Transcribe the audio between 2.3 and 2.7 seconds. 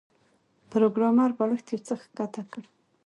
کړ